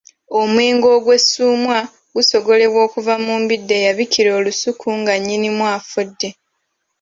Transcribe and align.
Omwenge 0.39 0.87
ogw'essuumwa 0.97 1.79
gusogolebwa 2.15 2.83
kuva 2.93 3.13
mu 3.25 3.33
mbidde 3.41 3.73
eyabikira 3.79 4.29
olusuku 4.39 4.87
nga 4.99 5.13
nnyinimu 5.17 5.63
afudde. 5.77 6.29